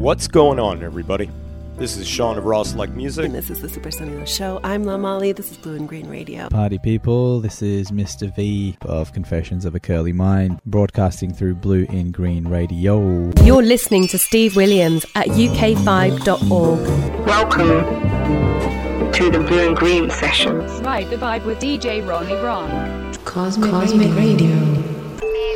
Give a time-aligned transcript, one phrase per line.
[0.00, 1.28] What's going on, everybody?
[1.76, 3.26] This is Sean of Ross Like Music.
[3.26, 4.58] And this is the Super Sunny Show.
[4.64, 5.32] I'm La Molly.
[5.32, 6.48] This is Blue and Green Radio.
[6.48, 8.34] Party people, this is Mr.
[8.34, 13.30] V of Confessions of a Curly Mind, broadcasting through Blue and Green Radio.
[13.42, 17.26] You're listening to Steve Williams at uk5.org.
[17.26, 20.80] Welcome to the Blue and Green sessions.
[20.80, 23.12] Ride the vibe with DJ Ronnie Ron.
[23.26, 24.56] Cosmic, Cosmic Radio.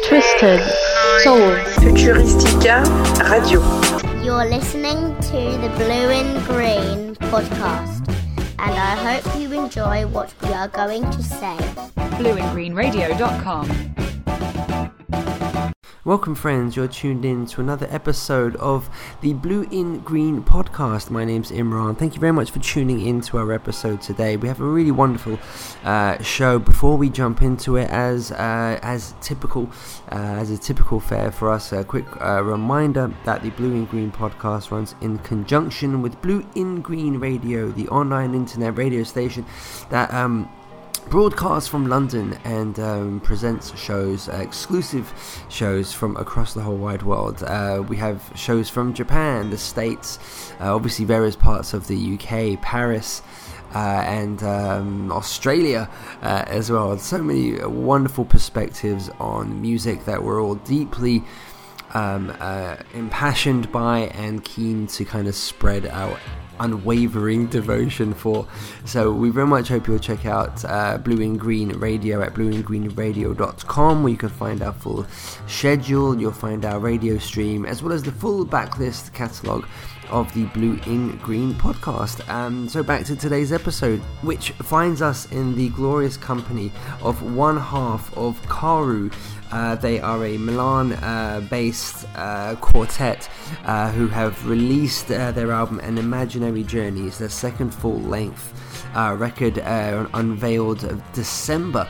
[0.07, 0.61] Twisted
[1.23, 1.57] Souls.
[1.79, 2.85] Futuristica
[3.31, 3.94] Radio.
[4.25, 8.09] You're listening to the Blue and Green podcast,
[8.59, 11.59] and I hope you enjoy what we are going to say.
[12.17, 14.14] BlueandGreenRadio.com.
[16.07, 16.77] Welcome, friends.
[16.77, 18.91] You're tuned in to another episode of
[19.23, 21.09] the Blue in Green podcast.
[21.09, 21.97] My name's Imran.
[21.97, 24.37] Thank you very much for tuning in to our episode today.
[24.37, 25.39] We have a really wonderful
[25.83, 26.59] uh, show.
[26.59, 29.71] Before we jump into it, as uh, as typical,
[30.13, 33.87] uh, as a typical fare for us, a quick uh, reminder that the Blue in
[33.87, 39.47] Green podcast runs in conjunction with Blue in Green Radio, the online internet radio station
[39.89, 40.13] that.
[40.13, 40.51] Um,
[41.11, 45.13] broadcasts from London and um, presents shows, uh, exclusive
[45.49, 47.43] shows from across the whole wide world.
[47.43, 50.19] Uh, we have shows from Japan, the States,
[50.61, 53.23] uh, obviously various parts of the UK, Paris.
[53.75, 55.91] Uh, and um, Australia
[56.23, 56.97] uh, as well.
[56.97, 61.25] So many wonderful perspectives on music that we're all deeply
[61.93, 66.21] um, uh, impassioned by and keen to kind of spread out
[66.61, 68.47] unwavering devotion for.
[68.85, 74.03] So we very much hope you'll check out uh, Blue and Green Radio at blueandgreenradio.com
[74.03, 75.07] where you can find our full
[75.47, 79.67] schedule, you'll find our radio stream, as well as the full backlist catalogue
[80.11, 82.29] of the Blue in Green podcast.
[82.29, 87.57] Um, so back to today's episode, which finds us in the glorious company of one
[87.57, 89.13] half of Karu.
[89.53, 93.29] Uh, they are a Milan uh, based uh, quartet
[93.65, 97.07] uh, who have released uh, their album An Imaginary Journey.
[97.07, 98.53] It's their second full length
[98.97, 101.89] uh, record unveiled December.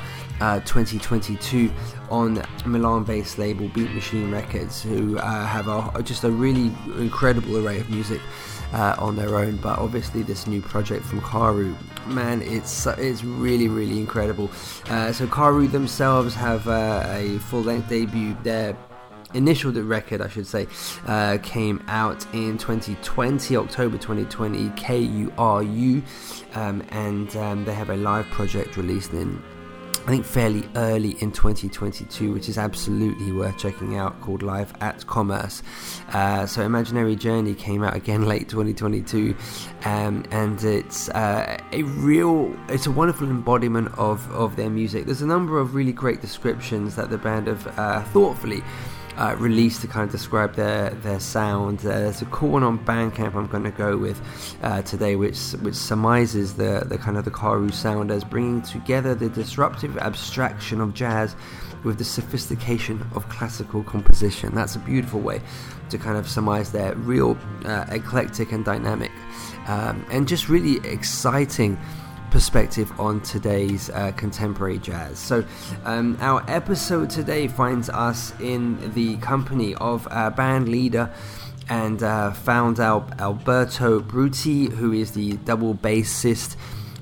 [0.66, 1.70] 2022
[2.10, 7.90] on Milan-based label Beat Machine Records, who have a, just a really incredible array of
[7.90, 8.20] music
[8.74, 9.56] uh, on their own.
[9.56, 11.74] But obviously, this new project from Karu,
[12.06, 14.50] man, it's it's really really incredible.
[14.88, 18.36] Uh, so Karu themselves have uh, a full length debut.
[18.42, 18.76] Their
[19.32, 20.66] initial record, I should say,
[21.06, 26.02] uh, came out in 2020, October 2020, KURU,
[26.56, 29.42] um, and um, they have a live project released in
[30.04, 35.06] I think fairly early in 2022, which is absolutely worth checking out, called Live at
[35.06, 35.62] Commerce.
[36.12, 39.34] Uh, so, Imaginary Journey came out again late 2022,
[39.86, 45.06] um, and it's uh, a real, it's a wonderful embodiment of, of their music.
[45.06, 48.62] There's a number of really great descriptions that the band have uh, thoughtfully
[49.16, 51.80] uh, released to kind of describe their their sound.
[51.80, 54.20] Uh, there's a cool one on Bandcamp I'm going to go with
[54.62, 59.14] uh, today, which which surmises the the kind of the Karu sound as bringing together
[59.14, 61.36] the disruptive abstraction of jazz
[61.84, 64.54] with the sophistication of classical composition.
[64.54, 65.40] That's a beautiful way
[65.90, 69.12] to kind of surmise their real uh, eclectic and dynamic,
[69.66, 71.78] um, and just really exciting
[72.34, 75.20] perspective on today's uh, contemporary jazz.
[75.20, 75.44] So,
[75.84, 81.14] um, our episode today finds us in the company of a band leader
[81.68, 86.56] and uh, found out Alberto Bruti, who is the double bassist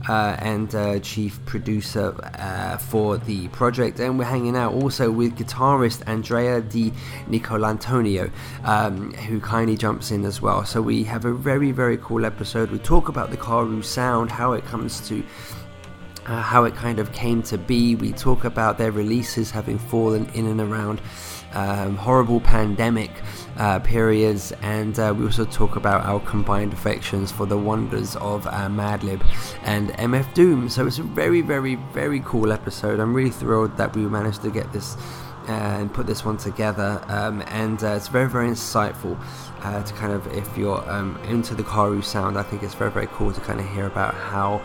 [0.09, 4.01] uh, and uh, chief producer uh, for the project.
[4.01, 6.93] And we're hanging out also with guitarist Andrea Di
[7.29, 8.31] Nicolantonio,
[8.65, 10.65] um, who kindly jumps in as well.
[10.65, 12.71] So we have a very, very cool episode.
[12.71, 15.25] We talk about the Karu sound, how it comes to.
[16.25, 17.97] Uh, how it kind of came to be.
[17.97, 21.01] We talk about their releases having fallen in and around
[21.53, 23.11] um, horrible pandemic
[23.57, 28.47] uh, periods, and uh, we also talk about our combined affections for the wonders of
[28.47, 29.25] uh, Madlib
[29.63, 30.69] and MF Doom.
[30.69, 33.01] So it's a very, very, very cool episode.
[33.01, 34.97] I'm really thrilled that we managed to get this
[35.49, 39.19] uh, and put this one together, um, and uh, it's very, very insightful.
[39.63, 42.91] Uh, to kind of, if you're um, into the Karu sound, I think it's very,
[42.91, 44.61] very cool to kind of hear about how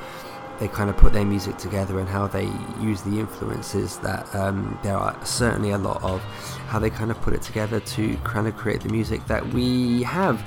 [0.59, 2.45] they kind of put their music together and how they
[2.81, 6.21] use the influences that um, there are certainly a lot of,
[6.67, 10.03] how they kind of put it together to kind of create the music that we
[10.03, 10.43] have.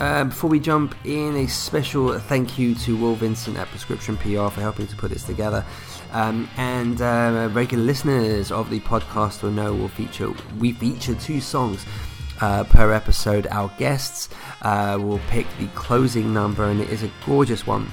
[0.00, 4.48] Uh, before we jump in, a special thank you to Will Vincent at Prescription PR
[4.48, 5.64] for helping to put this together.
[6.12, 11.40] Um, and uh, regular listeners of the podcast will know we'll feature we feature two
[11.40, 11.84] songs
[12.40, 13.46] uh, per episode.
[13.48, 14.28] Our guests
[14.62, 17.90] uh, will pick the closing number, and it is a gorgeous one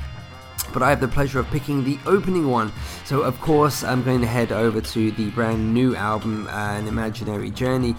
[0.74, 2.72] but I have the pleasure of picking the opening one.
[3.06, 6.88] So, of course, I'm going to head over to the brand new album, uh, An
[6.88, 7.96] Imaginary Journey,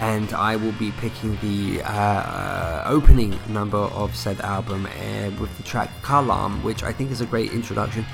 [0.00, 5.62] and I will be picking the uh, opening number of said album uh, with the
[5.62, 8.04] track Kalam, which I think is a great introduction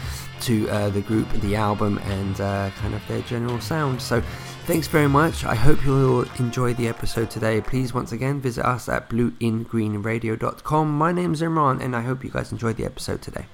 [0.43, 4.03] to uh, the group, the album, and uh, kind of their general sound.
[4.03, 4.21] So,
[4.67, 5.45] thanks very much.
[5.45, 7.61] I hope you'll enjoy the episode today.
[7.61, 10.91] Please, once again, visit us at blueingreenradio.com.
[10.91, 13.47] My name's Imran, and I hope you guys enjoyed the episode today.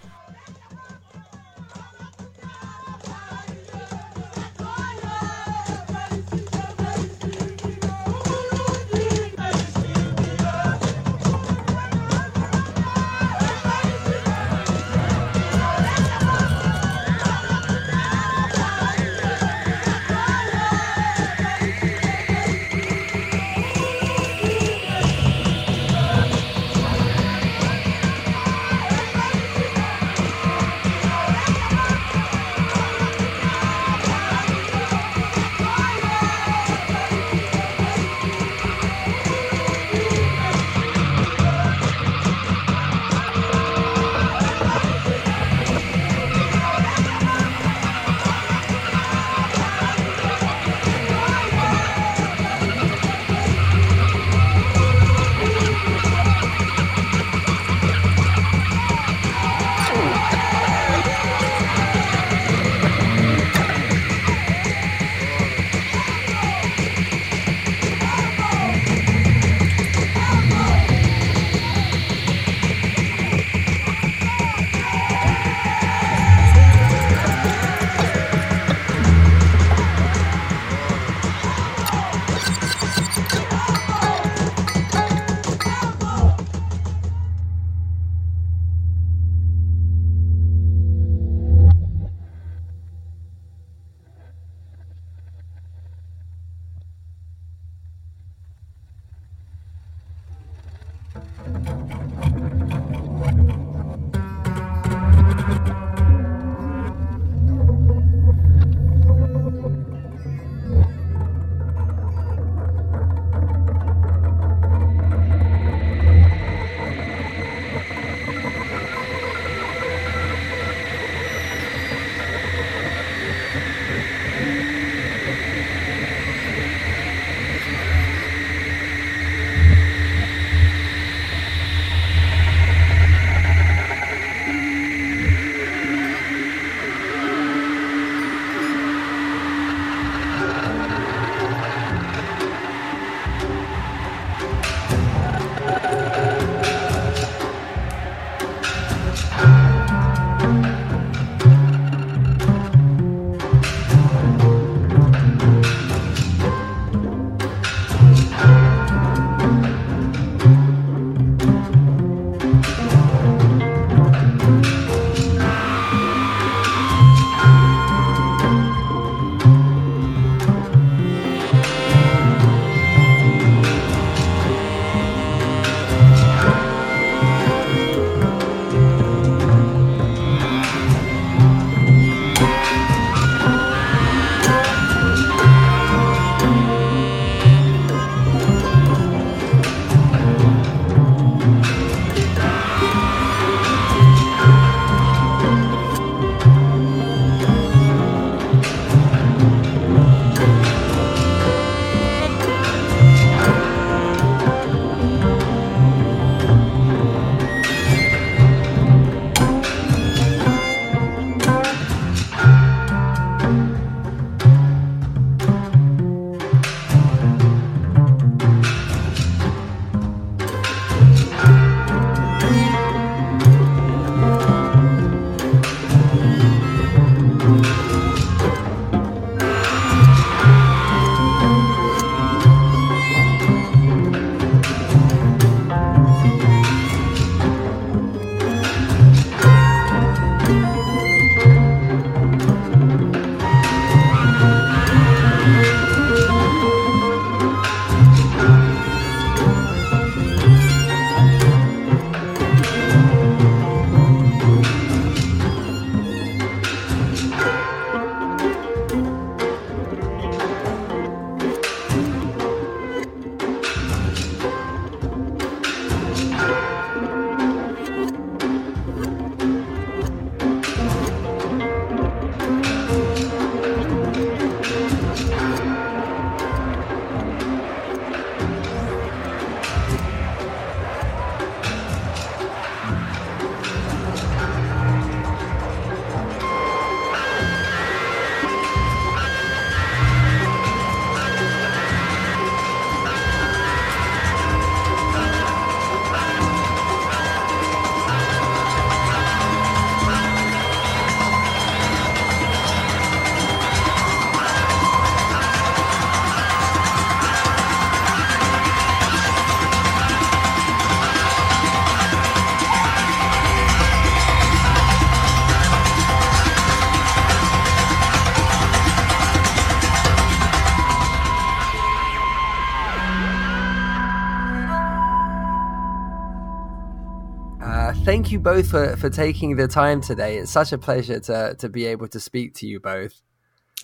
[328.28, 330.36] Thank you both for, for taking the time today.
[330.36, 333.22] It's such a pleasure to, to be able to speak to you both.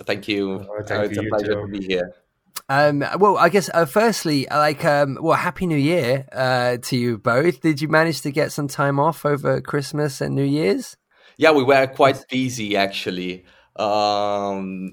[0.02, 0.66] Thank you.
[0.68, 1.60] Oh, thank it's you, a pleasure too.
[1.62, 2.12] to be here.
[2.68, 7.16] Um, well, I guess uh, firstly, like, um, well, happy New Year uh, to you
[7.16, 7.62] both.
[7.62, 10.98] Did you manage to get some time off over Christmas and New Year's?
[11.38, 13.46] Yeah, we were quite busy actually
[13.76, 14.90] um,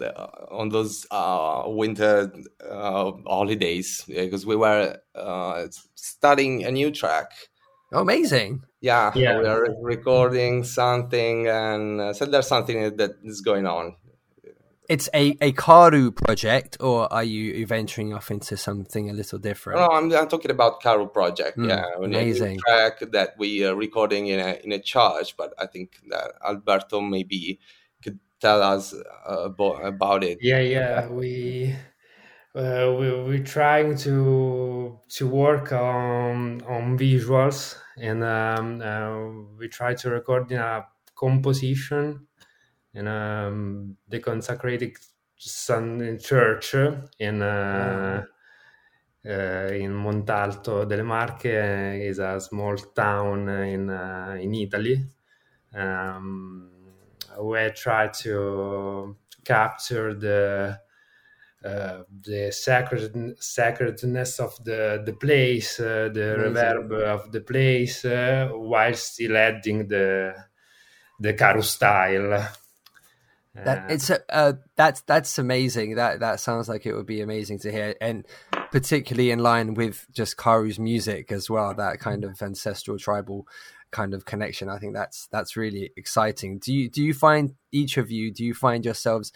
[0.49, 2.31] on those uh, winter
[2.65, 7.31] uh, holidays because we were uh, studying a new track.
[7.91, 8.63] Oh, amazing!
[8.79, 9.39] Yeah, Yeah.
[9.39, 13.95] we are recording something, and uh, so there's something that is going on.
[14.89, 19.79] It's a, a Karu project, or are you venturing off into something a little different?
[19.79, 21.57] No, I'm, I'm talking about Karu project.
[21.57, 22.59] Mm, yeah, a amazing.
[22.59, 25.35] track that we are recording in a in a charge.
[25.37, 27.59] But I think that Alberto maybe
[28.03, 30.39] could tell us uh, about, about it.
[30.41, 31.07] Yeah, yeah.
[31.07, 31.75] We
[32.55, 39.93] uh, we we're trying to to work on on visuals, and um, uh, we try
[39.95, 42.27] to record in a composition
[42.93, 44.97] in um, the consecrated
[45.37, 46.75] Sun church
[47.19, 47.41] in.
[47.41, 48.25] Uh,
[49.25, 51.45] uh, in Montalto delle Marche
[52.07, 55.05] is a small town in uh, in Italy.
[55.73, 56.69] Um,
[57.39, 60.79] we try to capture the
[61.63, 66.39] uh, the sacred sacredness of the the place, uh, the Amazing.
[66.39, 70.33] reverb of the place, uh, while still adding the
[71.19, 72.49] the Karu style.
[73.63, 75.95] That Uh, it's a, uh, that's that's amazing.
[75.95, 78.25] That that sounds like it would be amazing to hear, and
[78.71, 81.75] particularly in line with just Karu's music as well.
[81.75, 83.47] That kind of ancestral tribal
[83.91, 84.67] kind of connection.
[84.67, 86.57] I think that's that's really exciting.
[86.57, 88.31] Do you do you find each of you?
[88.33, 89.31] Do you find yourselves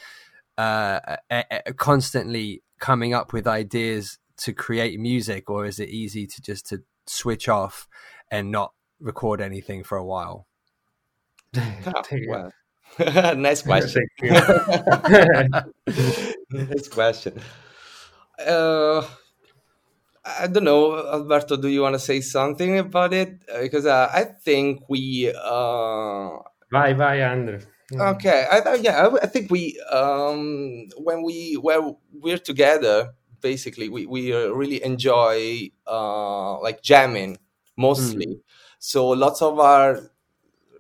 [0.58, 6.28] uh, a, a- constantly coming up with ideas to create music, or is it easy
[6.28, 7.88] to just to switch off
[8.32, 10.48] and not record anything for a while?
[11.54, 12.52] Thank well,
[13.36, 14.04] nice question.
[16.52, 17.40] Nice question.
[18.40, 19.06] Uh,
[20.26, 21.56] I don't know, Alberto.
[21.58, 23.44] Do you want to say something about it?
[23.52, 25.32] Uh, Because uh, I think we.
[25.34, 26.38] Uh,
[26.72, 27.60] Vai, vai, Andrew.
[28.00, 29.80] Okay, I, I, yeah, I, I think we.
[29.92, 37.38] Um, when we were we're together, basically, we we uh, really enjoy uh, like jamming
[37.78, 38.40] mostly.
[38.80, 40.10] So lots of our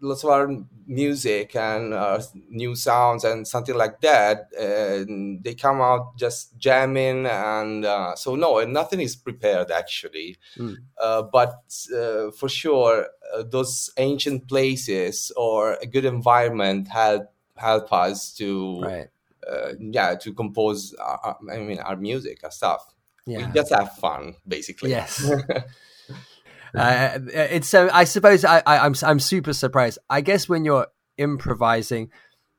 [0.05, 0.47] lots of our
[0.87, 7.25] music and uh, new sounds and something like that and they come out just jamming
[7.25, 10.75] and uh, so no and nothing is prepared actually Mm.
[11.01, 11.63] uh, but
[12.01, 17.23] uh, for sure uh, those ancient places or a good environment help
[17.57, 19.09] help us to Right.
[19.49, 22.81] uh, yeah to compose our, our- i mean our music our stuff
[23.25, 23.39] Yeah.
[23.39, 25.19] we just have fun basically Yes.
[26.77, 27.89] uh, it's so.
[27.91, 29.99] I suppose I, I, I'm I'm super surprised.
[30.09, 32.11] I guess when you're improvising,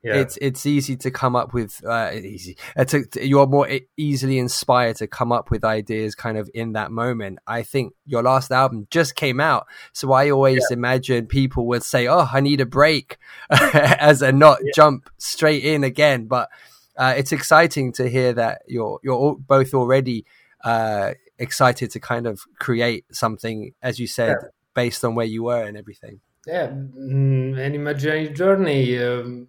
[0.02, 0.16] Yeah.
[0.16, 2.56] it's it's easy to come up with uh, easy.
[2.76, 6.72] Uh, to, to- you're more easily inspired to come up with ideas kind of in
[6.72, 7.38] that moment.
[7.46, 12.06] I think your last album just came out, so I always imagine people would say,
[12.06, 13.18] "Oh, I need a break,"
[13.50, 16.26] as a not jump straight in again.
[16.26, 16.48] But
[16.96, 20.24] uh, it's exciting to hear that you're you're all, both already
[20.64, 24.36] uh, excited to kind of create something, as you said,
[24.74, 26.20] based on where you were and everything.
[26.46, 29.48] Yeah, mm, an imaginary journey um,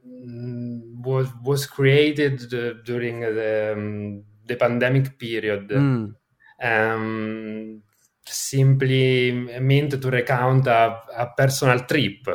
[1.03, 5.69] was was created uh, during the um, the pandemic period.
[5.69, 6.15] Mm.
[6.59, 7.83] Um,
[8.25, 12.27] simply meant to recount a, a personal trip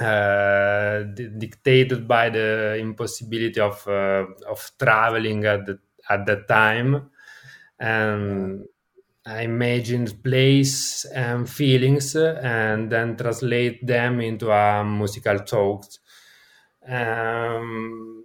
[0.00, 7.10] uh, di- dictated by the impossibility of uh, of traveling at the, at that time.
[7.78, 8.64] And
[9.26, 15.84] I imagined place and feelings uh, and then translate them into a musical talk.
[16.88, 18.22] Um,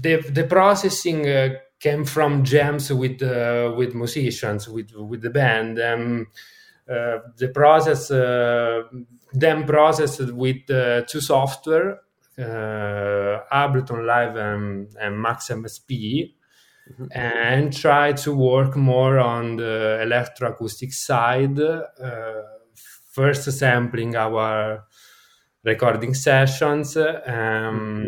[0.00, 5.80] the the processing uh, came from jams with uh, with musicians with with the band.
[5.80, 6.28] Um,
[6.88, 8.82] uh, the process uh,
[9.32, 12.00] then processed with uh, two software,
[12.38, 16.32] uh, Ableton Live and, and Max MSP
[17.10, 22.42] and try to work more on the electroacoustic side, uh,
[23.12, 24.84] first sampling our
[25.64, 28.06] recording sessions, um,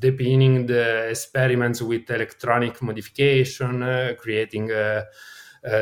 [0.00, 5.04] deepening the experiments with electronic modification, uh, creating uh,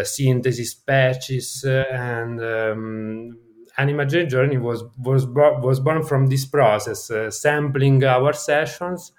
[0.05, 3.39] synthesis patches, and um,
[3.79, 9.13] Journey was was bro- was born from this process, uh, sampling our sessions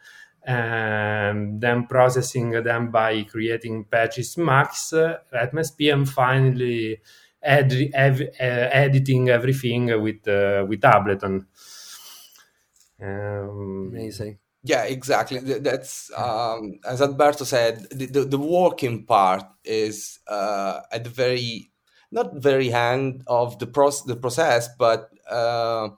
[0.48, 7.02] and then processing them by creating patches max at MSP and finally
[7.44, 11.46] ed- ev- uh, editing everything with uh, with Ableton.
[13.02, 14.40] Um, Amazing.
[14.64, 15.40] Yeah, exactly.
[15.40, 17.86] That's um, as Alberto said.
[17.92, 21.72] The, the, the working part is uh, at the very
[22.12, 25.90] not very end of the process, the process, but uh,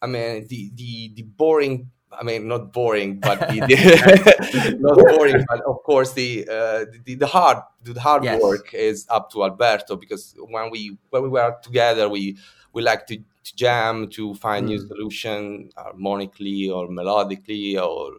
[0.00, 1.90] I mean the, the the boring.
[2.18, 3.60] I mean, not boring, but the,
[4.80, 8.40] not boring, but of course the uh, the, the hard the hard Yes.
[8.42, 12.36] work is up to Alberto because when we when we were together, we
[12.72, 14.88] we like to, to jam to find new Mm.
[14.88, 18.12] solution harmonically or melodically or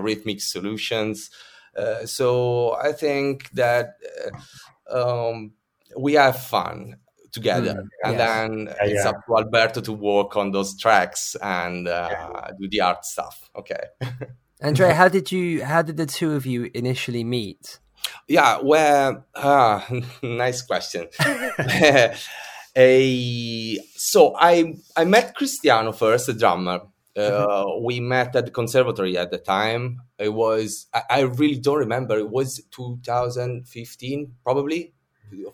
[0.00, 1.30] rhythmic solutions.
[1.76, 3.94] Uh, so I think that
[4.90, 5.52] uh, um,
[5.96, 6.96] we have fun
[7.32, 8.28] together, Mm, and yes.
[8.28, 9.10] then Yeah, it's yeah.
[9.10, 13.50] up to Alberto to work on those tracks and uh, do the art stuff.
[13.56, 13.84] Okay.
[14.62, 15.64] andre how did you?
[15.64, 17.78] How did the two of you initially meet?
[18.28, 19.86] Yeah, well, ah,
[20.22, 21.08] nice question.
[22.76, 26.80] a, so I I met Cristiano first, the drummer.
[27.16, 30.00] Uh, We met at the conservatory at the time.
[30.18, 32.16] It was I, I really don't remember.
[32.18, 34.92] It was 2015, probably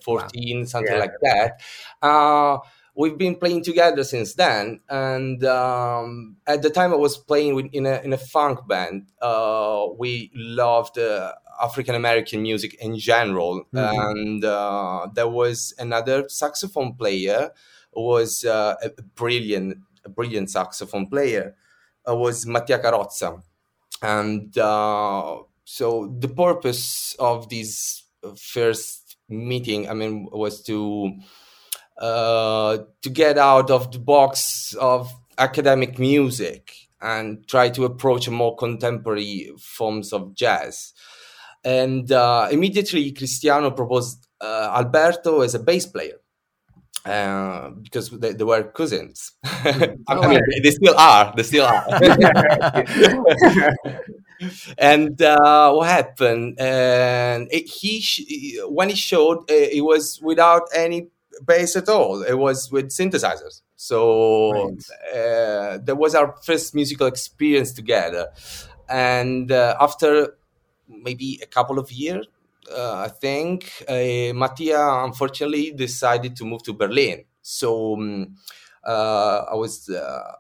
[0.03, 0.99] 14, something Yeah.
[0.99, 1.61] like that.
[2.03, 2.59] Uh,
[2.95, 7.67] we've been playing together since then, and um, at the time I was playing with,
[7.73, 9.09] in a in a funk band.
[9.21, 16.95] Uh, we loved uh, African American music in general, and uh, there was another saxophone
[16.95, 17.51] player
[17.93, 21.55] who was uh, a brilliant, a brilliant saxophone player.
[22.09, 23.43] Uh, was Mattia Carozza.
[24.03, 28.05] and uh, so the purpose of this
[28.37, 31.13] first meeting, I mean, was to
[31.99, 38.57] uh, to get out of the box of academic music and try to approach more
[38.57, 40.93] contemporary forms of jazz.
[41.65, 46.19] And uh, immediately, Cristiano proposed uh, Alberto as a bass player.
[47.05, 49.31] Uh, because they, they were cousins.
[49.45, 49.95] I
[50.29, 51.33] mean, they, they still are.
[51.37, 51.87] They still are.
[54.79, 56.59] and uh, what happened?
[56.61, 61.09] And it, he, sh- when he showed, uh, it was without any
[61.45, 62.23] bass at all.
[62.23, 63.63] It was with synthesizers.
[63.77, 64.71] So
[65.15, 68.29] uh, that was our first musical experience together.
[68.89, 70.37] And uh, after
[70.89, 72.27] maybe a couple of years,
[72.71, 77.25] uh, I think uh, Mattia unfortunately decided to move to Berlin.
[77.43, 78.37] So um,
[78.85, 79.89] uh, I was.
[79.89, 80.33] Uh,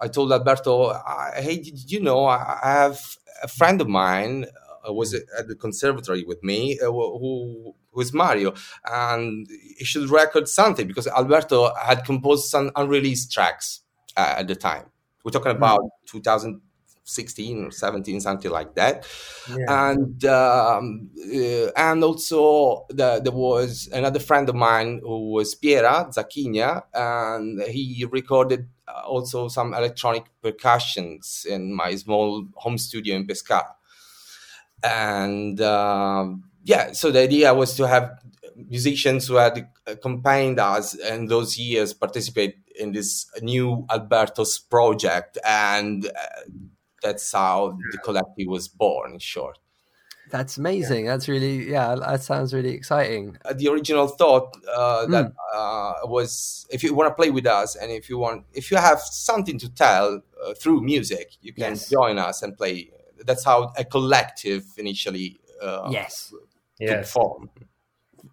[0.00, 3.00] I told Alberto, I, "Hey, did you know I have
[3.42, 4.46] a friend of mine
[4.88, 9.46] uh, was at the conservatory with me uh, who is Mario, and
[9.76, 13.80] he should record something because Alberto had composed some unreleased tracks
[14.16, 14.86] uh, at the time.
[15.24, 15.80] We're talking about
[17.08, 19.06] 2016 or 17, something like that.
[19.66, 26.12] And um, uh, and also the, there was another friend of mine who was Piera
[26.12, 33.26] Zacchigna, and he recorded uh, also some electronic percussions in my small home studio in
[33.26, 33.74] Pescara.
[34.82, 38.22] And um, yeah, so the idea was to have
[38.68, 46.06] musicians who had accompanied us in those years participate in this new Alberto's project, and
[46.06, 46.10] uh,
[47.02, 49.12] that's how the collective was born.
[49.14, 49.58] In short.
[50.30, 51.06] That's amazing.
[51.06, 51.94] That's really yeah.
[51.94, 53.38] That sounds really exciting.
[53.44, 57.76] Uh, the original thought uh, that uh, was if you want to play with us
[57.76, 61.72] and if you want if you have something to tell uh, through music you can
[61.72, 61.88] Yes.
[61.88, 62.90] join us and play
[63.24, 66.32] that's how a collective initially uh, Yes.
[66.78, 67.10] Yes.
[67.10, 67.50] form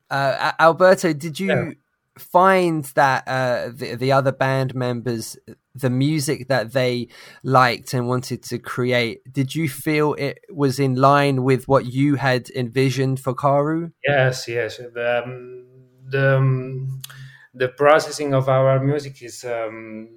[0.10, 1.76] Uh, Alberto, did you
[2.18, 5.38] find that uh, the, the other band members,
[5.74, 7.08] the music that they
[7.44, 12.16] liked and wanted to create, did you feel it was in line with what you
[12.16, 13.92] had envisioned for Karu?
[14.06, 14.78] Yes, yes.
[14.78, 15.66] The um,
[16.08, 17.02] the, um,
[17.54, 20.10] the processing of our music is um,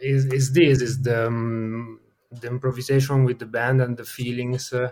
[0.00, 4.90] is, is this is the um, the improvisation with the band and the feelings uh,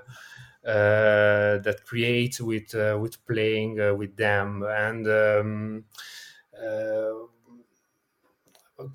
[0.63, 5.07] that creates with uh, with playing uh, with them and.
[5.07, 5.85] Um,
[6.61, 7.27] uh,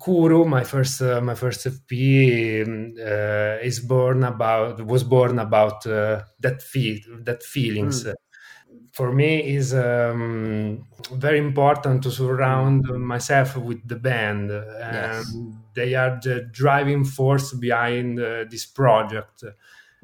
[0.02, 5.86] Kuru, my first uh, my first FP um, uh, is born about was born about
[5.86, 8.04] uh, that feel that feelings.
[8.92, 15.24] For me, is um, very important to surround myself with the band, and
[15.74, 19.44] they are the driving force behind uh, this project.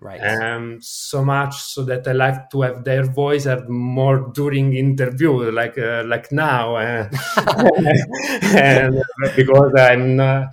[0.03, 0.21] Right.
[0.21, 5.49] Um, so much so that I like to have their voice have more during interview,
[5.53, 7.09] like uh, like now, uh,
[8.43, 9.01] and
[9.37, 10.47] because I'm uh,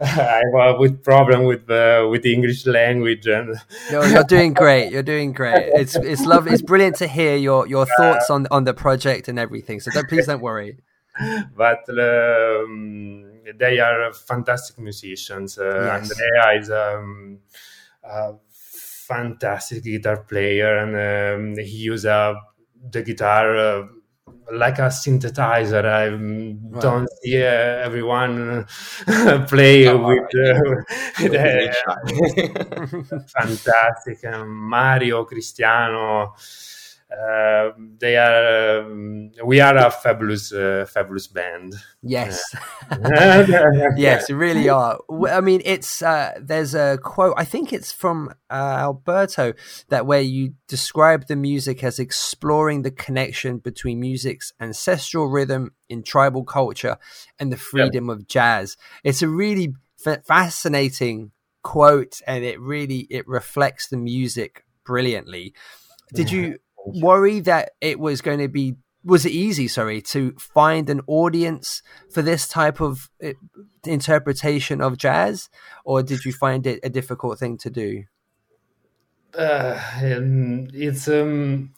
[0.00, 3.54] I have with problem with uh, with English language and
[3.92, 4.90] You're, you're doing great.
[4.90, 5.70] You're doing great.
[5.74, 6.52] It's it's lovely.
[6.52, 9.78] It's brilliant to hear your your thoughts on on the project and everything.
[9.78, 10.78] So don't please don't worry.
[11.56, 13.24] but um,
[13.56, 15.58] they are fantastic musicians.
[15.58, 16.10] Uh, Yes.
[16.10, 17.38] Andrea is um,
[18.02, 18.34] a
[19.06, 22.34] fantastic guitar player, and um, he uses uh,
[22.90, 23.56] the guitar.
[23.56, 23.86] Uh,
[24.52, 27.46] like a synthesizer, I um, don't see uh,
[27.86, 28.64] everyone
[29.08, 30.24] uh, play Oh, with,
[31.20, 31.32] with,
[33.36, 34.18] fantastic.
[34.46, 36.34] Mario, Cristiano,
[37.98, 38.80] they are.
[38.80, 41.74] Um, we are a fabulous, uh, fabulous band.
[42.02, 42.42] Yes.
[43.96, 44.98] Yes, you really are.
[45.30, 47.34] i mean, it's uh, there's a quote.
[47.36, 49.54] I think it's from uh, Alberto
[49.88, 56.02] that where you describe the music as exploring the connection between music's ancestral rhythm in
[56.02, 56.96] tribal culture
[57.38, 58.76] and the freedom of jazz.
[59.02, 65.54] It's a really fa- fascinating quote, and it really it reflects the music brilliantly.
[66.14, 70.90] Did you worry that it was going to be was it easy sorry to find
[70.90, 73.34] an audience for this type of uh,
[73.84, 75.48] interpretation of jazz?
[75.84, 78.04] Or did you find it a difficult thing to do?
[79.32, 79.80] Uh,
[80.74, 81.72] it's um,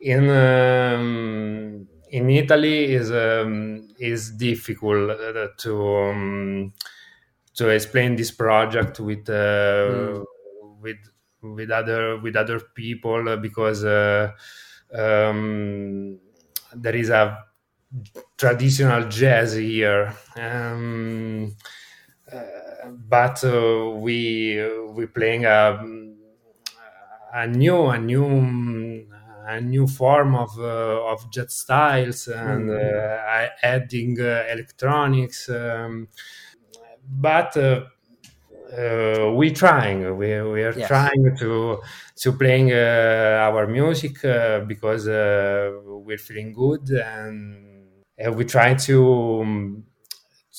[0.00, 6.72] in um, in Italy is um, is difficult uh, to um,
[7.54, 10.24] to explain this project with uh,
[10.80, 10.98] with
[11.42, 14.32] with other with other people uh, because uh,
[14.94, 16.18] um,
[16.74, 17.44] there is a
[18.36, 20.14] traditional jazz here.
[20.36, 21.54] Um,
[22.32, 22.40] uh,
[23.08, 24.60] but uh, we
[24.94, 25.84] we playing a
[27.32, 29.06] a new a new
[29.46, 36.08] a new form of uh, of jazz styles and uh, adding uh, electronics um,
[37.08, 37.56] but
[38.72, 40.88] uh, we trying we, we are Yes.
[40.88, 41.80] trying to
[42.16, 47.66] to playing uh, our music uh, because uh, we're feeling good and
[48.36, 49.84] we try to um,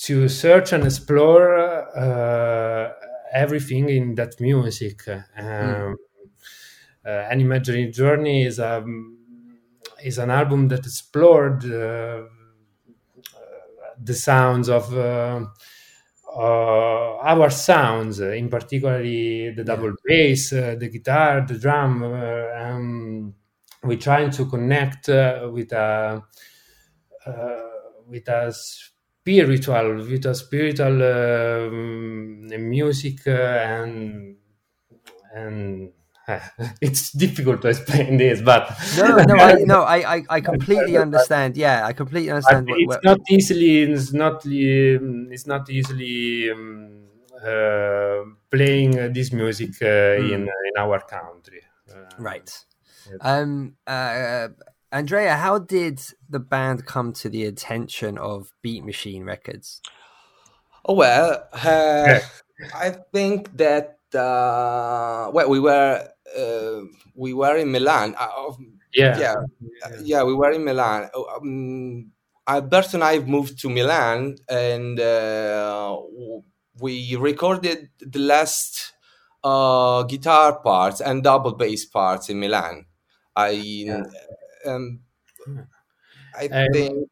[0.04, 1.60] to search and explore
[1.98, 2.94] uh,
[3.34, 5.08] everything in that music.
[5.38, 5.98] Um,
[7.06, 9.18] uh, An Imaginary Journey is um,
[10.04, 12.24] is an album that explored uh,
[14.00, 14.94] the sounds of
[16.36, 22.04] uh, our sounds, in particularly the double bass, uh, the guitar, the drum.
[22.04, 23.34] Uh, um,
[23.84, 26.24] we're trying to connect uh, with a
[27.26, 27.60] uh,
[28.08, 34.36] with a spiritual, with a spiritual um, music and
[35.34, 35.92] and
[36.82, 41.58] it's difficult to explain this, but no no I, no I, I i completely understand.
[41.58, 46.52] Yeah i completely understand what, it's what- not easily it's not um, it's not easily
[46.52, 47.08] um,
[47.44, 49.86] uh, playing uh, this music uh,
[50.20, 51.64] in in our country.
[51.90, 52.66] Uh, right.
[53.22, 54.48] um uh
[54.92, 59.82] andrea how did the band come to the attention of beat machine records?
[60.84, 62.20] Oh well, uh,
[62.74, 66.82] I think that uh, well we were uh,
[67.16, 68.16] we were in Milan.
[68.18, 68.60] Uh, of-
[68.94, 69.16] Yeah.
[69.20, 69.36] yeah,
[69.86, 71.08] uh, yeah, we were in Milan.
[71.16, 72.12] Oh, Um,
[72.48, 75.96] Alberto and I moved to Milan, and uh,
[76.82, 78.92] we recorded the last
[79.44, 82.86] uh, guitar parts and double bass parts in Milan.
[83.36, 83.88] I
[84.66, 85.00] um,
[86.36, 87.10] I Um, think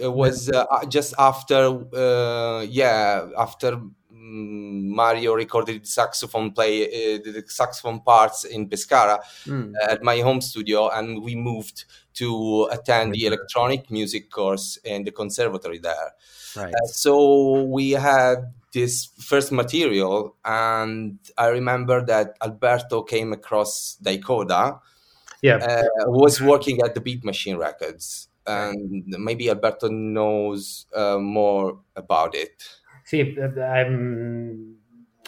[0.00, 3.80] it was uh, just after uh, yeah after
[4.28, 9.72] Mario recorded the saxophone play uh, the saxophone parts in Pescara Mm.
[9.88, 15.12] at my home studio and we moved to attend the electronic music course in the
[15.12, 16.14] conservatory there.
[16.56, 16.74] Right.
[16.74, 24.80] Uh, so we had this first material and I remember that Alberto came across Daikoda
[25.42, 25.56] yeah.
[25.56, 32.34] uh, was working at the Beat Machine Records, and maybe Alberto knows uh, more about
[32.34, 32.62] it.
[33.08, 34.76] See, I'm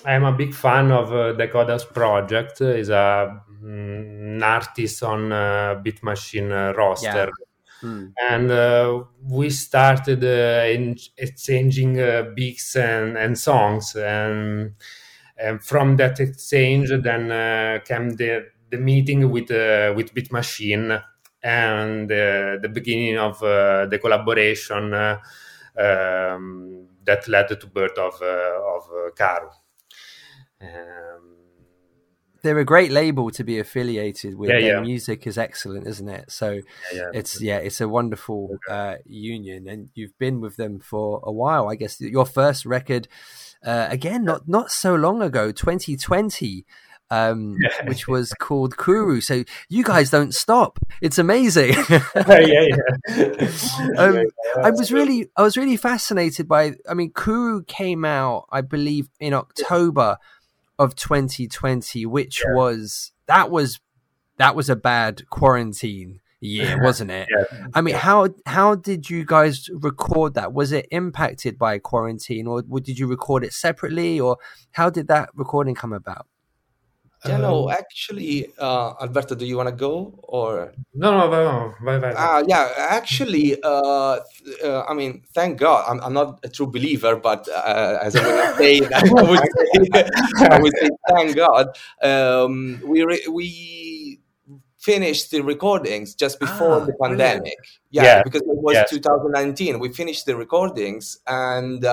[0.04, 2.58] I'm a big fan of uh, Dakota's project.
[2.58, 7.30] He's a mm, an artist on uh, Beat Machine uh, roster.
[7.82, 8.12] Mm.
[8.30, 14.74] And uh, we started uh, in exchanging uh, beats and, and songs, and,
[15.38, 21.00] and from that exchange, then uh, came the, the meeting with uh, with Beat Machine
[21.42, 24.92] and uh, the beginning of uh, the collaboration
[25.78, 29.50] um, that led to birth of uh, of uh, Karu.
[30.62, 31.36] Um,
[32.42, 34.50] they're a great label to be affiliated with.
[34.50, 34.80] Yeah, Their yeah.
[34.80, 36.30] music is excellent, isn't it?
[36.30, 36.60] So
[36.92, 37.10] yeah.
[37.12, 41.68] it's yeah, it's a wonderful uh, union, and you've been with them for a while.
[41.68, 43.08] I guess your first record,
[43.64, 46.64] uh, again, not not so long ago, 2020.
[47.10, 49.20] Um, which was called Kuru.
[49.20, 50.78] So you guys don't stop.
[51.00, 51.72] It's amazing.
[51.90, 53.46] yeah, yeah.
[53.98, 54.24] um, Yeah,
[54.62, 56.74] I was really, I was really fascinated by.
[56.88, 60.16] I mean, Kuru came out, I believe, in October
[60.78, 63.80] of 2020, which was that was
[64.38, 67.28] that was a bad quarantine year, wasn't it?
[67.30, 67.66] Yeah.
[67.74, 70.52] I mean, how how did you guys record that?
[70.52, 74.38] Was it impacted by quarantine, or did you record it separately, or
[74.72, 76.26] how did that recording come about?
[77.26, 80.72] Yeah, no, Um, actually, uh, Alberto, do you want to go or?
[80.94, 82.40] no, no, no, vai, vai, vai.
[82.40, 86.66] Uh, yeah, actually, uh, th- uh, I mean, thank God, I'm, I'm not a true
[86.66, 89.38] believer, but uh, as I would say, I would
[89.92, 90.04] say,
[90.50, 91.66] I would say thank God.
[92.02, 94.20] Um, we re- we
[94.78, 97.20] finished the recordings just before Ah, the brilliant.
[97.20, 97.58] pandemic.
[97.90, 98.88] Yeah, Yeah, because it was yes.
[98.90, 99.78] 2019.
[99.78, 101.84] We finished the recordings and.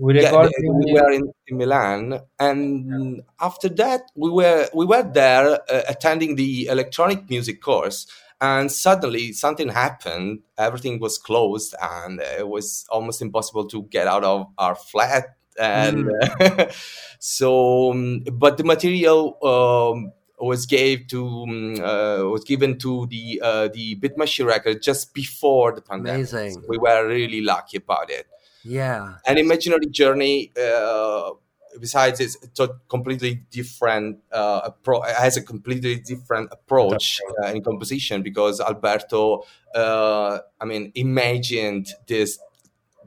[0.00, 5.02] We recorded the- we were in, in Milan, and after that we were we were
[5.02, 8.06] there uh, attending the electronic music course,
[8.40, 10.40] and suddenly something happened.
[10.56, 15.36] Everything was closed, and it was almost impossible to get out of our flat.
[15.60, 16.10] And
[16.40, 16.70] uh,
[17.18, 19.36] so, um, but the material.
[19.42, 24.80] Um, was gave to um, uh, was given to the uh, the Beat Machine record
[24.80, 26.32] just before the pandemic.
[26.32, 26.52] Amazing.
[26.52, 28.26] So we were really lucky about it
[28.64, 31.30] Yeah, an imaginary journey uh,
[31.78, 38.22] besides it's a completely different uh, appro- has a completely different approach uh, in composition
[38.22, 39.44] because alberto
[39.74, 42.38] uh, i mean imagined this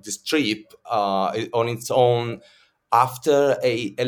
[0.01, 2.41] this trip uh, on its own
[2.91, 4.05] after a, a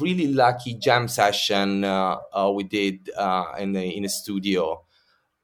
[0.00, 4.82] really lucky jam session uh, uh, we did uh, in a, in a studio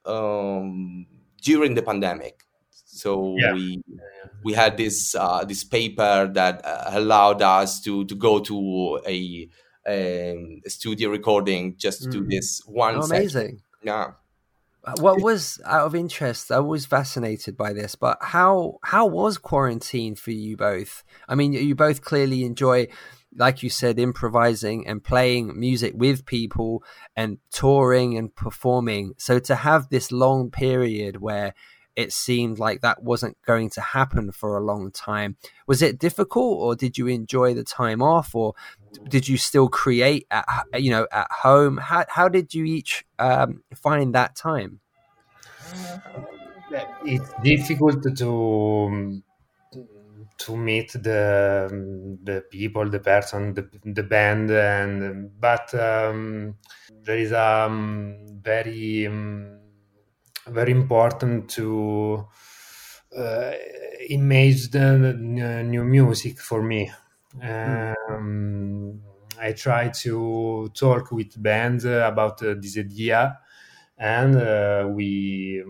[0.04, 1.06] um,
[1.42, 2.43] during the pandemic
[2.94, 3.52] so Yeah.
[3.54, 3.82] we
[4.44, 9.48] we had this uh, this paper that uh, allowed us to to go to a,
[9.86, 12.30] um, a studio recording just to do Mm.
[12.30, 13.62] this one oh, amazing.
[13.82, 14.12] Yeah.
[15.00, 16.52] What was out of interest?
[16.52, 21.02] I was fascinated by this, but how how was quarantine for you both?
[21.26, 22.88] I mean, you both clearly enjoy,
[23.34, 26.84] like you said, improvising and playing music with people
[27.16, 29.14] and touring and performing.
[29.16, 31.54] So to have this long period where
[31.96, 36.58] it seemed like that wasn't going to happen for a long time, was it difficult,
[36.60, 38.54] or did you enjoy the time off, or
[39.08, 41.78] did you still create at you know at home?
[41.78, 44.80] How how did you each um, find that time?
[47.04, 49.22] it's difficult to
[50.36, 56.56] to meet the the people, the person, the, the band, and but um,
[57.04, 59.58] there is a um, very um,
[60.46, 62.26] very important to
[63.16, 63.52] uh,
[64.08, 65.14] image the
[65.64, 66.90] new music for me.
[67.40, 69.02] Um,
[69.40, 73.38] I try to talk with bands about uh, this idea,
[73.98, 75.64] and uh, we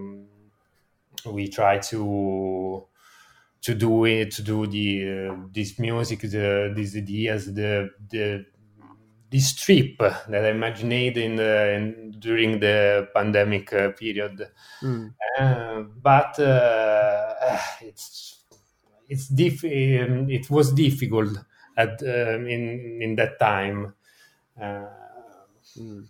[1.27, 2.87] we try to
[3.63, 8.47] to do it to do the uh, this music the these ideas the the
[9.35, 14.49] this trip that I imagined in, the, in during the pandemic uh, period
[14.83, 15.15] Mm.
[15.39, 17.35] uh, but uh,
[17.83, 18.45] it's
[19.09, 21.37] it's diff- um, it was difficult
[21.77, 23.95] at um, in in that time
[24.61, 24.85] uh,
[25.77, 26.07] Mm.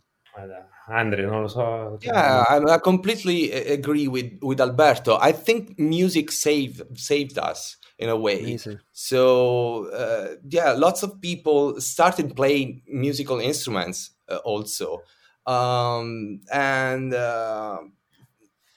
[0.89, 5.17] Andre non lo so Yeah, I, I completely agree with, with Alberto.
[5.17, 8.40] I think music saved saved us in a way.
[8.40, 8.80] Amazing.
[8.92, 15.02] So uh, yeah, lots of people started playing musical instruments uh, also,
[15.46, 17.78] um, and uh,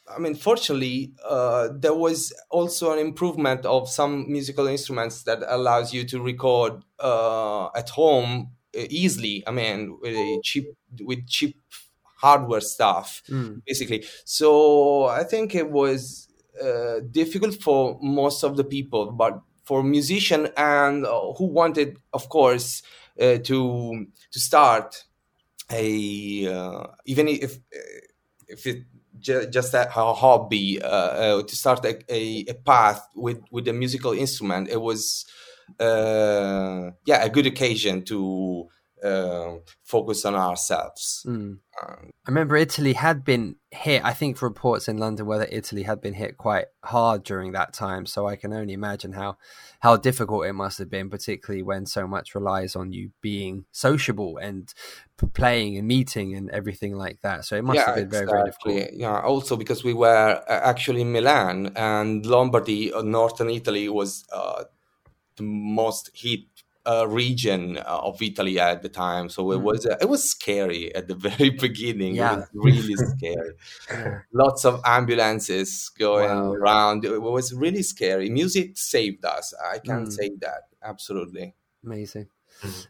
[0.09, 5.93] I mean, fortunately, uh, there was also an improvement of some musical instruments that allows
[5.93, 9.43] you to record uh, at home uh, easily.
[9.45, 10.65] I mean, with a cheap
[11.01, 11.57] with cheap
[12.17, 13.61] hardware stuff Mm.
[13.65, 14.05] basically.
[14.25, 16.26] So I think it was
[16.63, 22.29] uh, difficult for most of the people, but for musician and uh, who wanted, of
[22.29, 22.81] course,
[23.19, 25.03] uh, to to start
[25.71, 27.59] a uh, even if
[28.47, 28.83] if it
[29.19, 33.67] ju- just a, a hobby uh, uh, to start a, a, a path with with
[33.67, 35.25] a musical instrument, it was
[35.79, 38.67] uh, yeah a good occasion to
[39.03, 41.23] uh, focus on ourselves.
[41.27, 41.59] Mm.
[41.81, 44.03] Um, I remember Italy had been hit.
[44.03, 47.73] I think reports in London were that Italy had been hit quite hard during that
[47.73, 48.05] time.
[48.05, 49.37] So I can only imagine how
[49.79, 54.37] how difficult it must have been, particularly when so much relies on you being sociable
[54.37, 54.73] and
[55.33, 57.45] playing and meeting and everything like that.
[57.45, 58.93] So it must have been very very difficult.
[58.93, 64.25] Yeah, also because we were uh, actually in Milan and Lombardy, uh, northern Italy, was
[64.31, 64.63] uh,
[65.35, 66.41] the most hit
[66.87, 69.63] uh, region of Italy at the time, so it Mm.
[69.63, 72.15] was uh, it was scary at the very beginning.
[72.15, 72.33] Yeah.
[72.33, 73.51] It was really scary.
[74.33, 76.53] Lots of ambulances going Wow.
[76.53, 77.05] around.
[77.05, 78.29] It was really scary.
[78.29, 79.53] Music saved us.
[79.73, 80.11] I can Mm.
[80.11, 81.55] say that absolutely.
[81.83, 82.27] Amazing.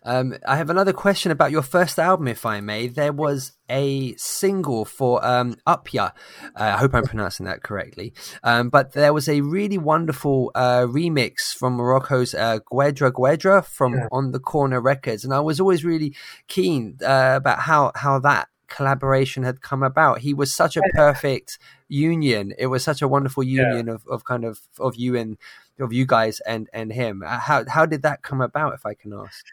[0.03, 2.87] Um, I have another question about your first album, if I may.
[2.87, 6.11] There was a single for um, Upya.
[6.55, 8.13] Uh, I hope I'm pronouncing that correctly.
[8.43, 13.93] Um, but there was a really wonderful uh, remix from Morocco's uh, Guedra Guedra from
[13.93, 14.07] Yeah.
[14.11, 16.15] On the Corner Records, and I was always really
[16.47, 20.19] keen uh, about how how that collaboration had come about.
[20.19, 22.53] He was such a perfect union.
[22.57, 25.37] It was such a wonderful union of, of kind of of you and
[25.79, 27.23] of you guys and and him.
[27.25, 29.45] Uh, How how did that come about, if I can ask?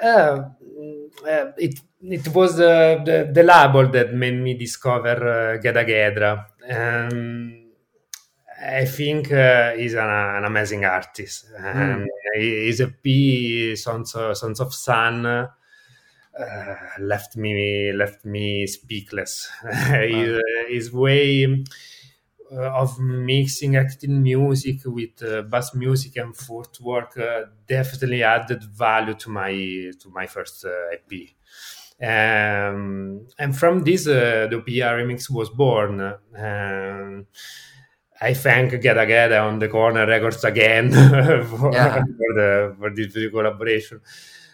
[0.00, 5.56] Uh, mm, uh, it it was uh, the the label that made me discover uh,
[5.56, 6.46] Guedra.
[6.68, 7.62] Um,
[8.60, 11.46] I think uh, he's an, an amazing artist.
[11.58, 15.48] Um, His EP, Sons of, Sons of Sun, uh,
[16.98, 19.48] left me left me speechless.
[19.72, 21.56] his, his way uh,
[22.52, 29.30] of mixing acting music with uh, bass music and footwork uh, definitely added value to
[29.30, 29.50] my
[30.00, 31.28] to my first uh, EP.
[31.98, 36.00] Um, and from this, uh, the PR remix was born.
[36.36, 37.26] Um,
[38.20, 41.94] I thank Guedra Guedra on the corner records again for, Yeah.
[42.02, 44.00] for the for this collaboration.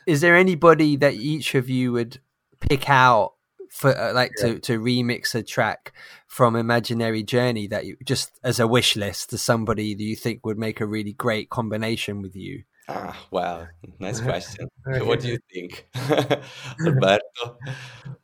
[0.06, 2.18] Is there anybody that each of you would
[2.60, 3.31] pick out
[3.72, 5.92] for uh, like to to remix a track
[6.26, 10.44] from Imaginary Journey that you just as a wish list to somebody that you think
[10.44, 12.64] would make a really great combination with you?
[12.88, 13.66] Ah, wow,
[13.98, 14.68] nice question.
[14.84, 15.00] Okay.
[15.06, 15.86] What do you think,
[16.84, 17.56] Alberto?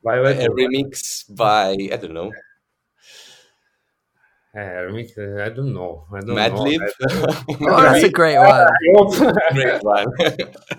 [0.02, 2.32] By A remix by I don't know
[4.56, 6.06] Uh, uh, I don't know.
[6.10, 6.80] I don't Madlib.
[6.80, 7.68] know.
[7.70, 8.48] Oh, that's a great one.
[8.50, 9.52] I.
[9.52, 10.06] Great one.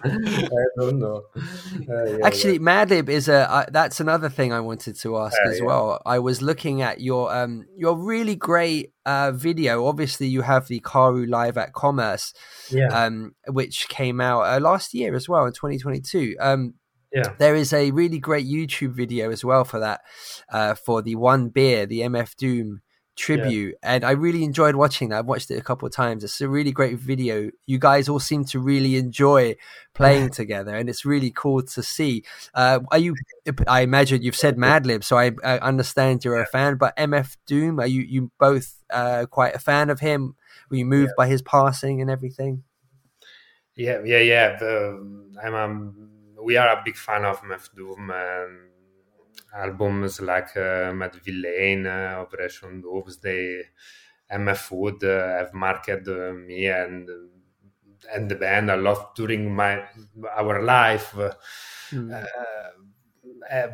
[0.04, 1.22] I don't know.
[1.36, 5.52] Uh, yeah, Actually, Madlib is a uh, that's another thing I wanted to ask Yeah,
[5.52, 5.66] as yeah.
[5.66, 6.02] well.
[6.06, 9.86] I was looking at your um your really great uh video.
[9.86, 12.34] Obviously, you have the Karu live at Commerce,
[12.72, 16.36] yeah, um, which came out uh, last year as well in 2022.
[16.40, 16.74] Um,
[17.14, 17.34] yeah.
[17.38, 20.02] there is a really great YouTube video as well for that,
[20.52, 22.82] uh, for the One Beer, the MF Doom
[23.20, 25.20] tribute, and I really enjoyed watching that.
[25.20, 26.24] I've watched it a couple of times.
[26.24, 27.52] It's a really great video.
[27.66, 29.56] You guys all seem to really enjoy
[29.94, 32.24] playing together, and it's really cool to see.
[32.54, 33.16] Uh, are you?
[33.68, 36.78] I imagine you've said Madlib, so I, I understand you're a fan.
[36.78, 40.36] But MF Doom, are you you both uh, quite a fan of him?
[40.70, 42.64] Were you moved by his passing and everything?
[43.76, 44.58] Yeah, yeah, yeah.
[44.58, 48.69] The, I'm a, we are a big fan of mf Doom and
[49.54, 53.64] albums like uh, Madvillain, uh, Operation Doomsday,
[54.32, 57.10] MM..Food uh, have marked uh, me and
[58.14, 59.84] and the band a lot during my
[60.38, 61.34] our life, uh,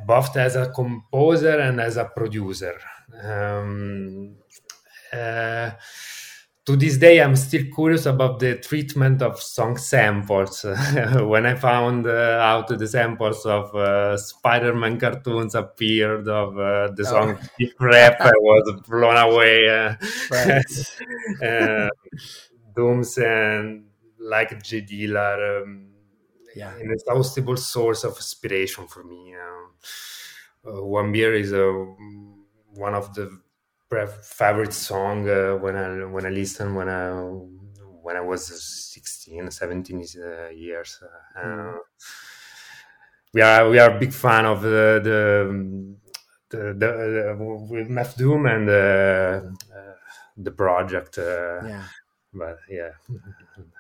[0.06, 2.80] both as a composer and as a producer.
[3.22, 4.38] Um,
[5.14, 5.72] uh,
[6.66, 10.64] to this day, I'm still curious about the treatment of song samples.
[11.22, 17.06] when I found uh, out the samples of uh, Spider-Man cartoons appeared of uh, the
[17.06, 19.70] song Deep Rap, I was blown away.
[19.70, 19.96] Uh,
[21.46, 21.90] uh,
[22.76, 23.86] Dooms and
[24.20, 24.82] like J.
[24.82, 25.90] Dilla, um,
[26.56, 26.74] Yeah.
[26.76, 29.36] an inexhaustible source of inspiration for me.
[29.36, 31.62] Uh, uh, One Beer is uh,
[32.74, 33.40] one of the
[33.90, 37.12] favorite song uh, when I when I listen when I
[38.04, 38.46] when I was
[38.94, 41.02] 16, 17 uh, years.
[41.36, 41.78] Uh,
[43.34, 45.20] We are we are a big fan of the the
[46.50, 47.36] the, the,
[47.70, 48.74] with MF Doom and uh,
[49.76, 49.96] uh,
[50.38, 51.18] the project.
[51.18, 51.84] Uh, Yeah.
[52.34, 52.92] But yeah.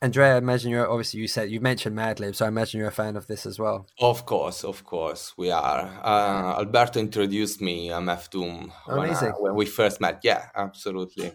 [0.00, 2.92] Andrea, I imagine you're obviously you said you mentioned Madlib, so I imagine you're a
[2.92, 3.86] fan of this as well.
[3.98, 5.90] Of course, of course, we are.
[6.04, 10.20] Uh, Alberto introduced me, MF Doom, when, uh, when we first met.
[10.22, 11.32] Yeah, absolutely.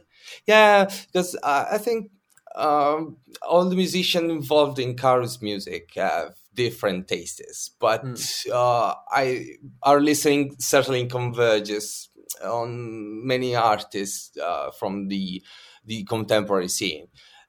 [0.47, 2.11] Yeah, because uh, I think
[2.55, 8.05] um, all the musicians involved in Karu's music have different tastes, but
[8.49, 12.09] uh, I our listening certainly converges
[12.41, 15.43] on many artists uh, from the
[15.86, 17.07] the contemporary scene,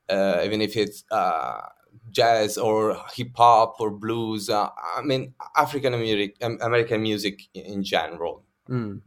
[0.09, 1.61] uh, even if it's uh,
[2.11, 4.49] jazz or hip hop or blues.
[4.49, 8.45] Uh, I mean, African American American music in general.
[8.69, 9.03] Mm.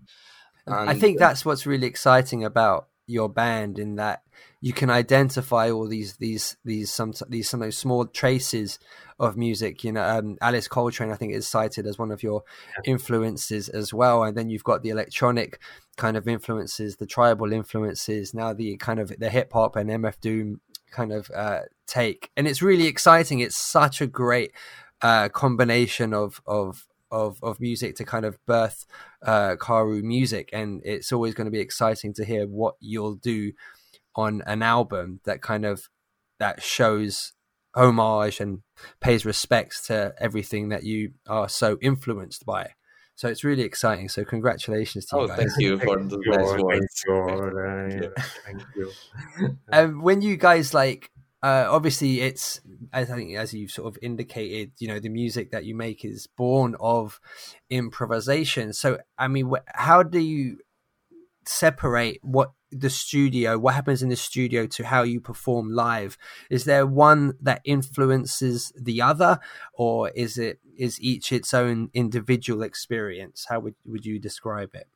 [0.67, 4.21] I think uh, that's what's really exciting about your band in that
[4.59, 8.79] you can identify all these these these some these some of those small traces
[9.19, 9.83] of music.
[9.83, 12.43] You know, um, Alice Coltrane, I think, is cited as one of your
[12.85, 14.23] influences as well.
[14.23, 15.59] And then you've got the electronic
[15.95, 20.19] kind of influences, the tribal influences, now the kind of the hip hop and MF
[20.19, 23.39] Doom kind of uh, take, and it's really exciting.
[23.39, 24.51] It's such a great
[25.01, 28.85] uh, combination of of of of music to kind of birth
[29.25, 33.53] uh, Karu music, and it's always going to be exciting to hear what you'll do
[34.15, 35.89] on an album that kind of
[36.39, 37.33] that shows
[37.75, 38.61] homage and
[38.99, 42.71] pays respects to everything that you are so influenced by.
[43.17, 44.09] So it's really exciting.
[44.09, 45.37] So congratulations to you Oh, guys.
[45.39, 47.03] thank you for the you, nice thank words.
[47.07, 48.13] you,
[48.45, 48.93] thank you.
[49.73, 51.11] um, when you guys like
[51.43, 52.61] uh, obviously it's
[52.93, 56.03] as i think as you've sort of indicated you know the music that you make
[56.03, 57.19] is born of
[57.69, 60.57] improvisation so i mean wh- how do you
[61.45, 66.17] separate what the studio what happens in the studio to how you perform live?
[66.49, 69.39] Is there one that influences the other
[69.73, 73.45] or is it is each its own individual experience?
[73.49, 74.87] How would, would you describe it?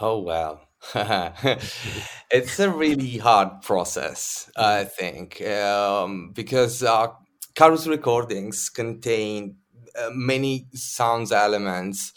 [0.00, 0.60] Oh well,
[0.94, 7.08] it's a really hard process, I think, um, because uh,
[7.56, 9.56] Karu's recordings contain
[9.98, 12.12] uh, many sounds elements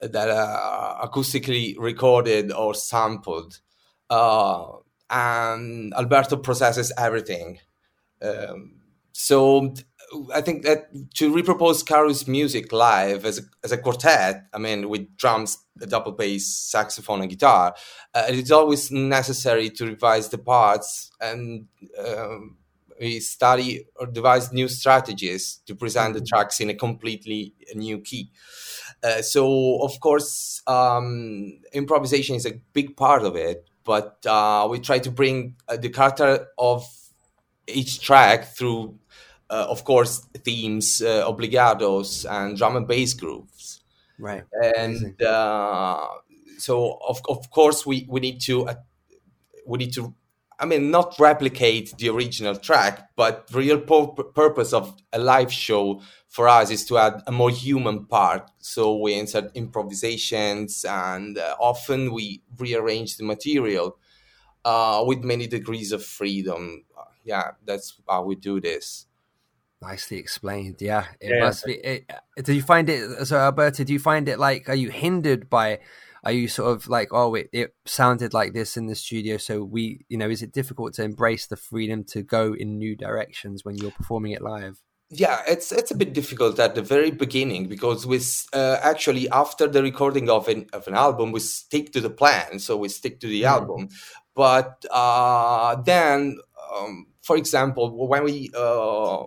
[0.00, 3.60] that are acoustically recorded or sampled,
[4.10, 4.64] uh,
[5.10, 7.58] and Alberto processes everything.
[8.22, 8.80] Um,
[9.12, 9.74] so
[10.32, 14.88] I think that to repropose Karu's music live as a, as a quartet, I mean,
[14.88, 17.74] with drums, a double bass, saxophone, and guitar,
[18.14, 21.66] uh, it's always necessary to revise the parts and
[21.98, 22.56] um,
[23.00, 28.30] we study or devise new strategies to present the tracks in a completely new key.
[29.02, 34.78] Uh, so, of course, um, improvisation is a big part of it, but uh, we
[34.80, 36.86] try to bring uh, the character of
[37.66, 38.98] each track through
[39.50, 43.80] uh, of course, themes, uh, obligatos, and drum and bass grooves.
[44.18, 44.44] right
[44.76, 46.08] And uh,
[46.58, 48.74] so, of, of course, we, we need to uh,
[49.66, 50.14] we need to,
[50.60, 55.52] I mean, not replicate the original track, but the real pur- purpose of a live
[55.52, 58.50] show for us is to add a more human part.
[58.58, 63.98] So we insert improvisations, and uh, often we rearrange the material
[64.64, 66.84] uh, with many degrees of freedom.
[67.24, 69.06] Yeah, that's how we do this.
[69.82, 70.76] Nicely explained.
[70.80, 71.40] Yeah, it Yeah.
[71.44, 71.74] must be.
[71.74, 72.10] It,
[72.42, 73.26] do you find it?
[73.26, 74.68] So, Alberto, do you find it like?
[74.68, 75.80] Are you hindered by?
[76.24, 79.62] Are you sort of like, oh, it, it sounded like this in the studio, so
[79.62, 83.64] we, you know, is it difficult to embrace the freedom to go in new directions
[83.64, 84.80] when you're performing it live?
[85.10, 88.20] Yeah, it's it's a bit difficult at the very beginning because we
[88.52, 92.58] uh, actually after the recording of an of an album we stick to the plan,
[92.58, 93.48] so we stick to the Mm.
[93.48, 93.88] album.
[94.34, 96.38] But uh, then,
[96.74, 99.24] um, for example, when we uh,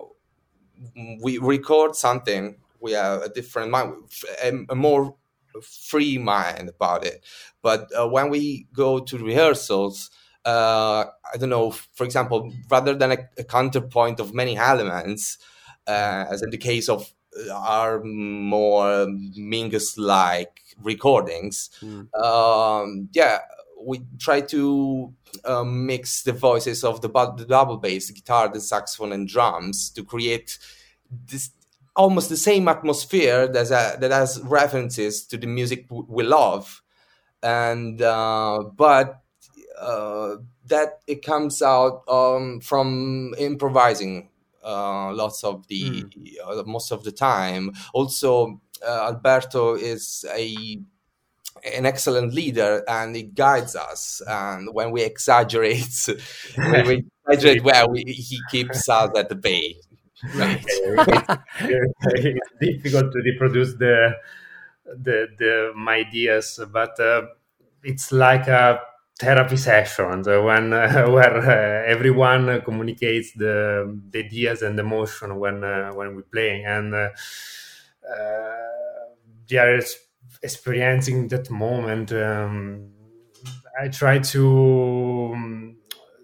[1.22, 3.94] we record something, we have a different mind,
[4.42, 5.14] a, a more
[5.62, 7.24] free mind about it.
[7.62, 10.10] But uh, when we go to rehearsals,
[10.44, 15.38] uh, I don't know, for example, rather than a, a counterpoint of many elements,
[15.86, 19.06] uh, as in the case of uh, our more
[19.38, 21.70] Mingus-like recordings,
[22.22, 23.38] um, yeah,
[23.80, 25.12] we try to
[25.44, 29.90] um, mix the voices of the, the double bass, the guitar, the saxophone, and drums
[29.90, 30.58] to create
[31.10, 31.50] this
[31.98, 36.80] almost the same atmosphere that, uh, that has references to the music we love,
[37.42, 39.20] and uh, but
[39.78, 40.36] uh,
[40.66, 44.28] that it comes out um, from improvising
[44.64, 46.04] uh, lots of the
[46.44, 47.72] uh, most of the time.
[47.92, 50.78] Also, uh, Alberto is a
[51.64, 54.22] an excellent leader and he guides us.
[54.26, 56.08] And when we exaggerate,
[56.54, 59.76] when we exaggerate well, we, he keeps us at the bay.
[60.22, 60.64] Right.
[61.60, 64.14] it's difficult to reproduce the
[64.86, 67.22] the, the my ideas, but uh,
[67.84, 68.80] it's like a
[69.20, 75.62] therapy session uh, when uh, where uh, everyone communicates the, the ideas and emotion when
[75.64, 77.10] uh, when we're playing, and uh,
[78.08, 78.56] uh,
[79.48, 79.80] they are
[80.42, 82.12] experiencing that moment.
[82.12, 82.90] Um,
[83.80, 85.74] I try to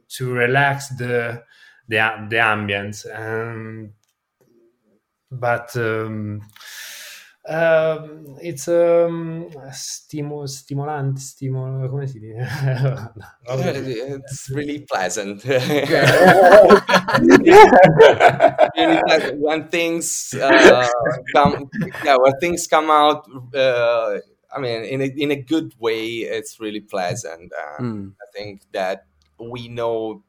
[0.09, 1.43] to relax the
[1.89, 3.93] the the ambience, um,
[5.31, 6.41] but um,
[7.47, 13.11] um, it's um, stimo, stimolante, stimolo, come si dice?
[13.49, 15.45] it's really pleasant.
[15.45, 15.87] really
[19.07, 19.41] pleasant.
[19.41, 20.89] when things uh,
[21.35, 21.69] come,
[22.03, 24.19] yeah, when things come out, uh,
[24.51, 27.53] I mean, in a, in a good way, it's really pleasant.
[27.79, 28.13] Mm.
[28.13, 29.05] I think that
[29.39, 30.23] we know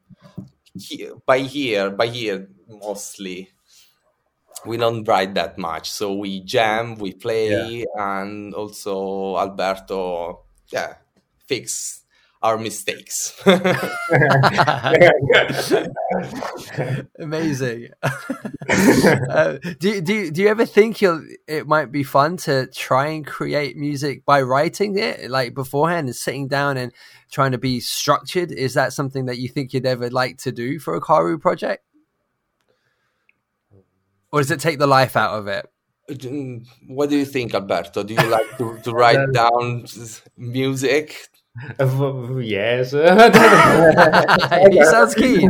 [0.77, 3.49] he, by here, by here mostly,
[4.65, 5.91] we don't write that much.
[5.91, 10.95] So we jam, we play, and also Alberto, yeah,
[11.45, 12.04] fix
[12.45, 13.33] our mistakes.
[17.19, 17.89] Amazing.
[18.03, 23.25] uh, do, do, do you ever think you'll, it might be fun to try and
[23.25, 26.91] create music by writing it like beforehand and sitting down and
[27.31, 28.51] trying to be structured?
[28.51, 31.83] Is that something that you think you'd ever like to do for a Karu project?
[34.31, 35.65] Or does it take the life out of it?
[36.87, 38.03] What do you think, Alberto?
[38.03, 39.85] Do you like to, to write down
[40.37, 41.29] music?
[42.41, 42.91] yes.
[44.71, 45.49] he sounds keen.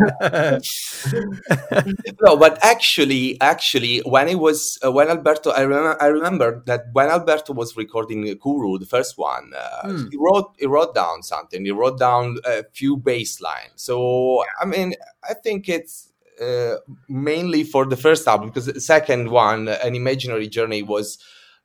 [2.21, 6.85] no, but actually, actually, when it was uh, when Alberto, I remember, I remember that
[6.93, 10.07] when Alberto was recording Karu, the first one, uh, Hmm.
[10.11, 11.63] he wrote he wrote down something.
[11.65, 13.73] He wrote down a few bass lines.
[13.75, 14.93] So I mean,
[15.27, 16.75] I think it's uh,
[17.09, 21.17] mainly for the first album because the second one, an imaginary journey, was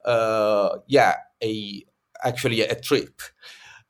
[0.04, 1.84] uh, yeah a
[2.24, 3.20] actually a trip.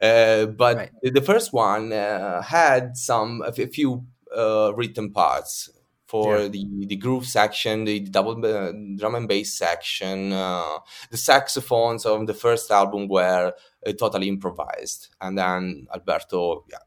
[0.00, 4.04] Uh, but the- the first one uh, had some a few
[4.36, 5.68] uh, written parts
[6.06, 6.48] for Yeah.
[6.48, 10.78] the the groove section, the double uh, drum and bass section, uh,
[11.10, 13.52] the saxophones on the first album were
[13.86, 16.78] uh, totally improvised, and then Alberto, yeah,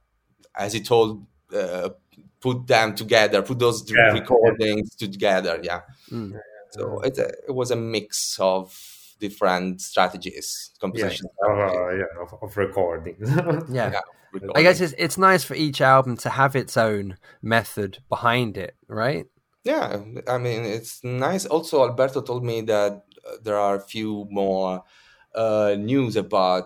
[0.56, 1.90] as he told, uh,
[2.42, 4.12] put them together, put those Yeah.
[4.14, 5.82] recordings together, yeah.
[6.12, 6.34] Mm.
[6.72, 8.74] So it, uh, it was a mix of
[9.24, 11.28] different strategies, composition.
[11.42, 13.16] Uh, yeah, of, of recording.
[13.80, 13.92] Yeah.
[13.92, 18.58] Yeah, I guess it's, it's nice for each album to have its own method behind
[18.58, 19.26] it, right?
[19.64, 21.46] Yeah, I mean it's nice.
[21.46, 22.92] Also, Alberto told me that
[23.26, 24.84] uh, there are a few more
[25.36, 26.64] uh, news about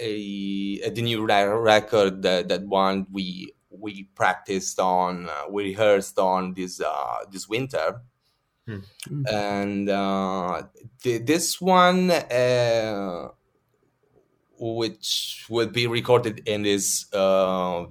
[0.00, 5.64] a, a the new re- record that, that one we we practiced on, uh, we
[5.64, 8.00] rehearsed on this uh, this winter,
[8.66, 9.24] Hmm.
[9.26, 10.62] and uh,
[11.02, 12.10] the, this one.
[12.10, 13.28] Uh,
[14.62, 17.84] which will be recorded in this uh,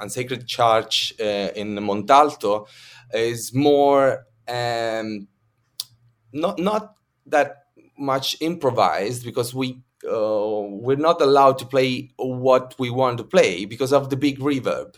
[0.00, 2.68] unsacred church uh, in Montalto,
[3.12, 5.26] is more um,
[6.32, 6.94] not not
[7.26, 7.64] that
[7.98, 13.64] much improvised because we uh, we're not allowed to play what we want to play
[13.64, 14.94] because of the big reverb.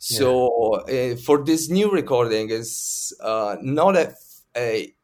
[0.00, 4.14] So uh, for this new recording is uh, not a,
[4.58, 4.94] a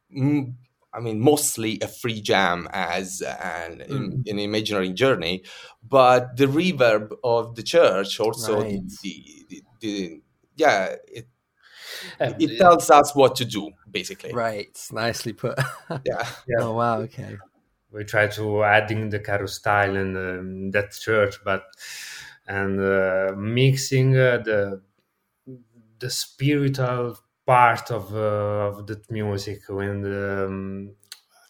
[0.97, 4.29] I mean mostly a free jam as an, Mm.
[4.31, 5.45] an imaginary journey,
[5.83, 8.81] but the reverb of the church also Right.
[9.03, 9.15] the,
[9.51, 10.23] the, the
[10.57, 11.27] yeah it
[12.21, 14.77] Uh, it tells us what to do basically Right.
[14.93, 15.59] Nicely put.
[15.91, 16.61] yeah Yeah.
[16.61, 17.01] Oh, wow.
[17.01, 17.39] Okay.
[17.93, 21.65] we try to adding the Karu style in um, that church but
[22.47, 24.83] and uh, mixing uh, the
[25.99, 27.17] the spiritual
[27.47, 30.97] part of uh, of that music when um,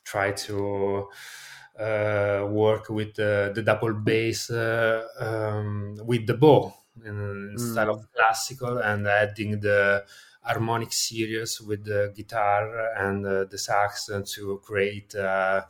[0.04, 1.08] try to
[1.78, 6.72] uh, work with the, the double bass uh, um, with the bow
[7.04, 10.04] in, in style of classical and adding the
[10.42, 15.62] harmonic series with the guitar and uh, the sax to create uh,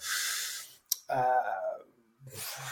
[1.09, 1.79] uh,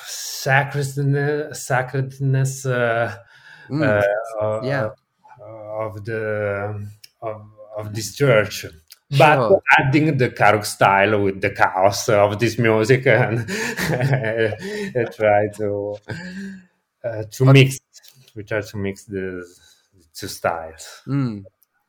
[0.05, 3.17] sacredness, sacredness uh,
[3.69, 4.03] Mm.
[4.61, 4.91] Yeah.
[5.39, 6.89] of the
[7.23, 7.43] of,
[7.77, 8.67] of this church.
[9.19, 9.63] But Sure.
[9.79, 13.47] adding the Karu style with the chaos of this music and
[15.15, 15.97] try to
[17.05, 17.79] uh, to mix,
[18.35, 19.45] we try to mix the,
[19.99, 21.03] the two styles.
[21.07, 21.45] Mm.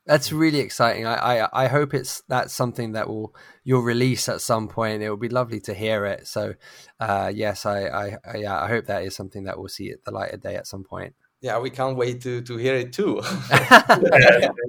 [0.06, 1.06] That's really exciting.
[1.06, 5.02] I, I I hope it's that's something that will you'll release at some point.
[5.02, 6.26] It will be lovely to hear it.
[6.26, 6.54] So,
[7.00, 10.04] uh, yes, I, I, I yeah I hope that is something that we'll see at
[10.04, 11.14] the light of day at some point.
[11.44, 13.20] Yeah we can't wait to to hear it too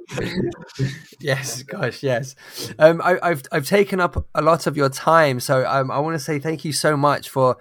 [1.20, 2.34] yes, gosh, yes.
[2.78, 6.14] Um, I, I've I've taken up a lot of your time, so um, I want
[6.14, 7.56] to say thank you so much for.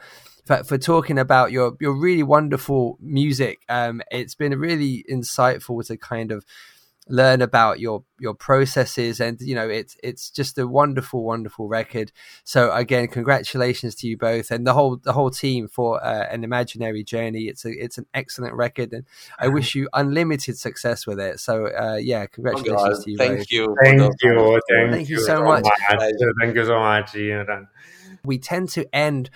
[0.46, 5.98] For, for talking about your your really wonderful music, um, it's been really insightful to
[5.98, 6.46] kind of
[7.08, 12.12] learn about your your processes, and you know it's it's just a wonderful wonderful record.
[12.44, 16.44] So again, congratulations to you both and the whole the whole team for uh, an
[16.44, 17.44] imaginary journey.
[17.44, 19.06] It's a it's an excellent record, and
[19.40, 21.40] I wish you unlimited success with it.
[21.40, 23.18] So uh, yeah, congratulations to you.
[23.18, 23.52] thank both.
[23.52, 25.66] you Thank those you, thank, Thank you you so much.
[26.40, 27.68] Thank you so much, Ian.
[28.24, 29.30] we tend to end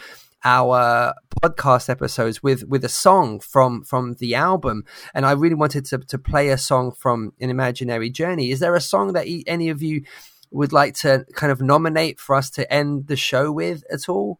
[0.43, 1.13] our
[1.43, 4.85] podcast episodes with with a song from from the album.
[5.13, 8.51] And i really wanted to to play a song from an imaginary journey.
[8.51, 10.03] Is there a song that any of you
[10.51, 14.39] would like to kind of nominate for us to end the show with at all?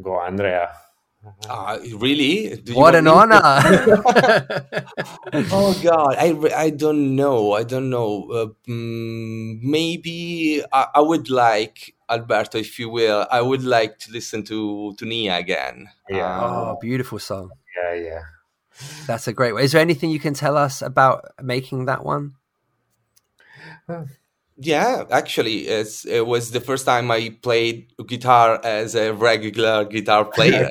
[0.00, 0.70] Go, Andrea.
[1.48, 2.56] Uh, really?
[2.56, 3.40] Do what an honor
[5.50, 7.52] oh God, I, I don't know.
[7.52, 8.30] I don't know.
[8.30, 13.26] Uh, mm, maybe I, I would like Alberto, if you will.
[13.30, 15.88] I would like to listen to to Nia again.
[16.08, 16.38] Yeah.
[16.38, 18.22] Uh, oh beautiful song Yeah, yeah.
[19.06, 19.64] That's a great way.
[19.64, 22.34] Is there anything you can tell us about making that one?
[24.60, 30.24] Yeah, actually, it's, it was the first time I played guitar as a regular guitar
[30.34, 30.68] player.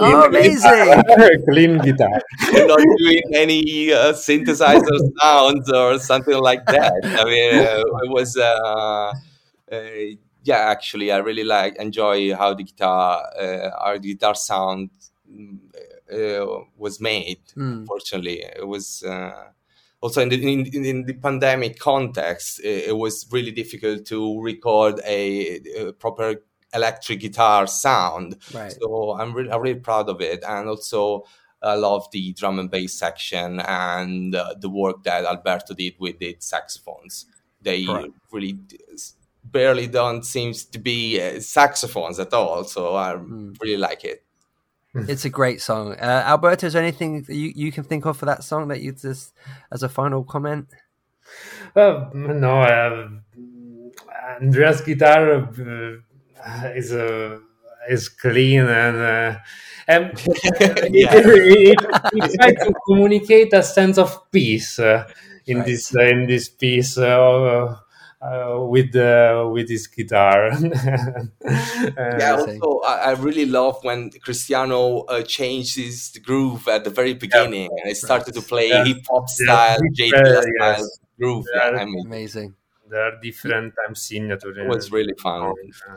[0.00, 1.02] oh, amazing!
[1.50, 2.20] Clean guitar.
[2.52, 6.94] Not doing any uh, synthesizer sounds or something like that.
[7.04, 8.36] I mean, uh, it was.
[8.36, 9.12] Uh,
[9.70, 9.78] uh,
[10.44, 14.88] yeah, actually, I really like enjoy how the guitar, uh, our guitar sound
[16.10, 16.46] uh,
[16.78, 17.40] was made.
[17.54, 17.80] Mm.
[17.80, 19.50] Unfortunately, it was uh,
[20.00, 22.60] also in the in, in the pandemic context.
[22.60, 26.36] It, it, was really difficult to record a, a proper
[26.74, 28.36] electric guitar sound.
[28.52, 28.72] Right.
[28.72, 31.24] So I'm really I'm really proud of it, and also.
[31.60, 36.20] I love the drum and bass section and uh, the work that Alberto did with
[36.20, 37.26] the saxophones.
[37.60, 37.84] They
[38.30, 38.56] really
[39.42, 42.64] barely don't seems to be uh, saxophones at all.
[42.64, 43.52] So I Hmm.
[43.60, 44.24] really like it.
[44.94, 45.92] It's a great song.
[45.92, 48.80] Uh, Alberto, is there anything that you, you can think of for that song that
[48.80, 49.32] you just
[49.70, 50.68] as a final comment?
[51.76, 53.08] Uh, no, uh,
[54.40, 57.38] Andrea's guitar uh, is uh,
[57.88, 59.38] is clean and uh,
[59.86, 60.12] and
[60.90, 61.14] Yeah.
[61.14, 61.80] it, it,
[62.12, 65.04] it tries to communicate a sense of peace uh,
[65.46, 65.66] in Right.
[65.66, 66.98] this uh, in this piece.
[66.98, 67.76] Uh,
[68.20, 70.50] uh, with uh, with his guitar,
[71.42, 76.90] Yeah, Uh, also I, I really love when Cristiano uh, changed his groove at the
[76.90, 78.84] very beginning and he started to play Yeah.
[78.84, 80.10] hip hop style, hip- J.
[80.12, 80.98] uh, style yes.
[81.18, 81.44] groove.
[81.54, 81.70] Yeah.
[81.70, 82.54] Yeah, I mean, Amazing.
[82.90, 84.56] there are different time signatures.
[84.58, 85.42] it was really fun.
[85.88, 85.96] Uh,